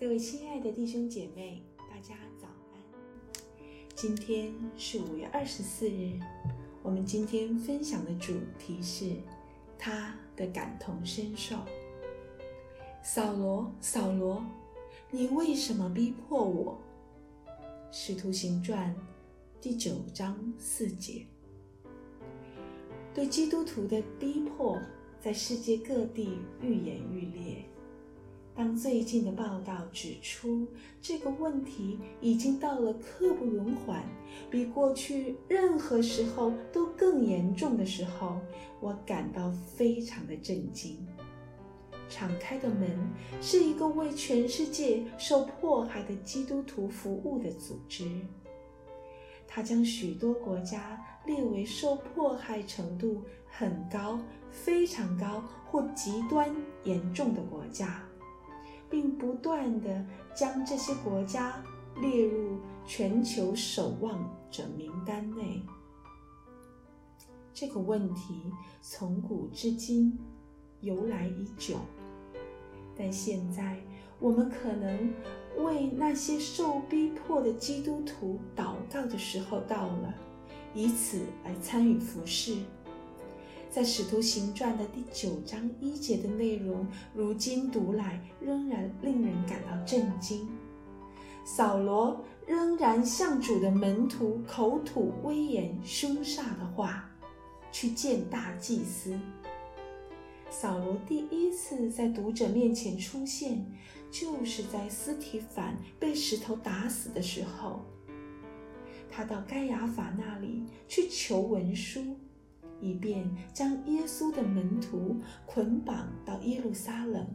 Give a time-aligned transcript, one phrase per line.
[0.00, 3.68] 各位亲爱的弟兄姐妹，大家早安。
[3.96, 6.20] 今天是五月二十四日，
[6.84, 9.16] 我们今天分享的主题是
[9.76, 11.56] 他的感同身受。
[13.02, 14.46] 扫罗，扫罗，
[15.10, 16.78] 你为什么逼迫我？
[17.90, 18.94] 使徒行传
[19.60, 21.26] 第九章四节。
[23.12, 24.80] 对基督徒的逼迫，
[25.20, 27.64] 在世界各地愈演愈烈。
[28.58, 30.66] 当最近的报道指出
[31.00, 34.02] 这个问题已经到了刻不容缓、
[34.50, 38.40] 比过去任何时候都更严重的时候，
[38.80, 41.06] 我感到非常的震惊。
[42.08, 42.98] 敞开的门
[43.40, 48.10] 是一个为全世界受迫害的基督徒服务的组织。
[49.46, 54.18] 他将许多国家列为受迫害程度很高、
[54.50, 58.02] 非常高或极端严重的国家，
[58.90, 61.62] 并不断地将这些国家
[62.00, 64.18] 列入全球守望
[64.50, 65.62] 者名单内。
[67.52, 68.42] 这个问题
[68.82, 70.18] 从古至今
[70.80, 71.76] 由来已久，
[72.96, 73.78] 但现在
[74.18, 75.12] 我们可能。
[75.64, 80.14] 为那些受逼迫的基督徒祷告的时候到了，
[80.72, 82.58] 以此来参与服饰。
[83.70, 90.48] 在《使徒行传》的第九章一节的内容，如今读来仍然令人感到震惊。
[91.44, 97.10] 扫罗仍然向主的门徒口吐威严凶煞的话，
[97.70, 99.18] 去见大祭司。
[100.50, 103.66] 扫罗第一次在读者面前出现，
[104.10, 107.84] 就是在斯提凡被石头打死的时候。
[109.10, 112.16] 他到该亚法那里去求文书，
[112.80, 117.26] 以便将耶稣的门徒捆绑到耶路撒冷。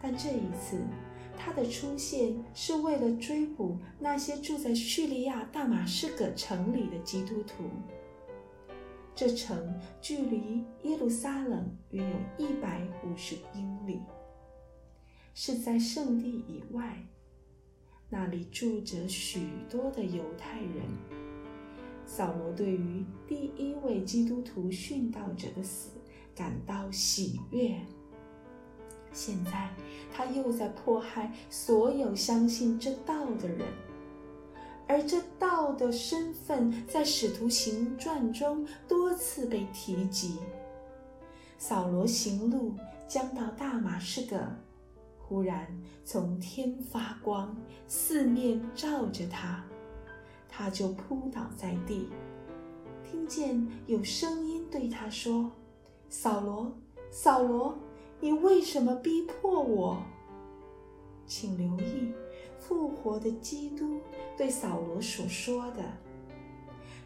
[0.00, 0.80] 但这一次，
[1.36, 7.64] 他的出现是为了追捕那些住在叙利亚大马士革城里的基督徒。
[9.14, 14.02] 这城距离耶路撒冷约有一百五十英里，
[15.32, 17.02] 是在圣地以外，
[18.10, 21.25] 那里住着许多的犹太人。
[22.06, 25.90] 扫罗对于第一位基督徒殉道者的死
[26.34, 27.78] 感到喜悦，
[29.12, 29.68] 现在
[30.12, 33.66] 他又在迫害所有相信这道的人。
[34.88, 40.38] 而这道的身份在《使徒行传》中多次被提及。
[41.58, 42.72] 扫罗行路
[43.08, 44.38] 将到大马士革，
[45.18, 45.66] 忽然
[46.04, 47.56] 从天发光，
[47.88, 49.64] 四面照着他，
[50.56, 52.08] 他就扑倒在地，
[53.04, 55.50] 听见有声音对他说
[56.08, 56.72] ：“扫罗，
[57.10, 57.76] 扫罗，
[58.20, 60.02] 你为什么逼迫我？”
[61.28, 62.10] 请留意。
[62.58, 64.00] 复活的基督
[64.34, 65.82] 对扫罗所说的，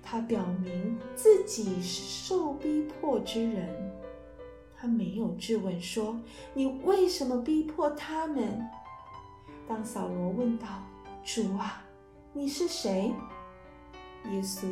[0.00, 3.68] 他表明自己是受逼迫之人。
[4.76, 6.16] 他没有质问说
[6.54, 8.64] ：“你为什么逼迫他们？”
[9.66, 10.66] 当扫罗问道
[11.24, 11.82] ：“主啊，
[12.32, 13.12] 你是谁？”
[14.32, 14.66] 耶稣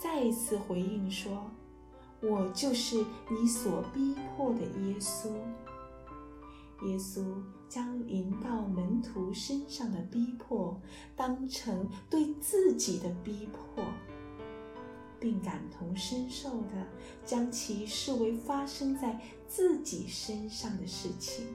[0.00, 1.50] 再一次回应说
[2.22, 5.30] ：“我就是你所逼迫的耶稣。”
[6.86, 7.22] 耶稣
[7.68, 10.80] 将临到门徒身上的逼迫
[11.14, 13.84] 当成对自己的逼迫，
[15.18, 16.86] 并感同身受地
[17.24, 21.46] 将其视为发生在自己身上的事情。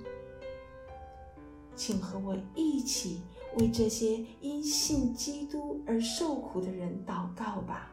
[1.75, 3.21] 请和我一起
[3.57, 7.91] 为这些因信基督而受苦的人祷告吧。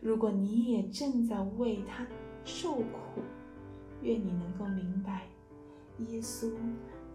[0.00, 2.06] 如果你也正在为他
[2.44, 3.22] 受苦，
[4.02, 5.26] 愿你能够明白。
[6.10, 6.52] 耶稣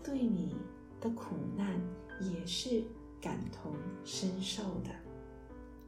[0.04, 0.56] 对你
[1.00, 1.80] 的苦难
[2.20, 2.84] 也是
[3.22, 3.72] 感同
[4.04, 4.90] 身受的，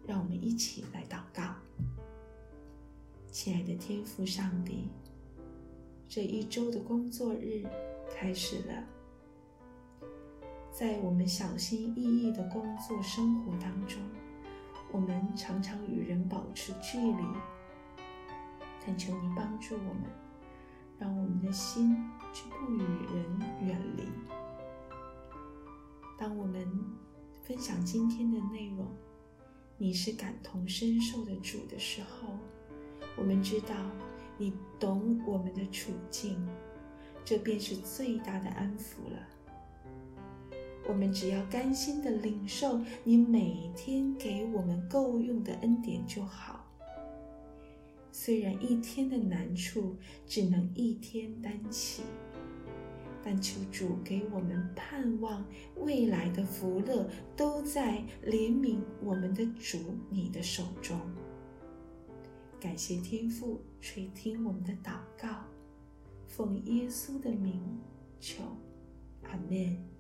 [0.06, 1.56] 让我们一起来祷告。
[3.32, 4.88] 亲爱的天父上帝，
[6.08, 7.66] 这一周的工作日
[8.16, 8.86] 开始了，
[10.74, 14.02] 在我们小心翼翼的工作生活当中，
[14.92, 17.24] 我们常常与人保持距离，
[18.84, 20.04] 但求你帮助我们。
[20.98, 21.96] 让我们的心
[22.34, 24.04] 去不与人远离。
[26.18, 26.66] 当我们
[27.44, 28.88] 分享今天的内容，
[29.78, 32.30] 你是感同身受的主的时候，
[33.16, 33.76] 我们知道
[34.38, 36.48] 你懂我们的处境，
[37.24, 39.20] 这便是最大的安抚了。
[40.88, 46.66] 我们只要甘心的领受你每天给我们够用的恩典就好。
[48.12, 49.96] 虽然一天的难处
[50.28, 52.04] 只能一天担起，
[53.24, 55.44] 但求主给我们盼望
[55.78, 61.00] 未来的福乐，都在怜悯我们的主你的手中。
[62.60, 65.46] 感谢天父垂听我们的祷告，
[66.28, 67.62] 奉耶稣的名
[68.20, 68.44] 求，
[69.24, 69.93] 阿门。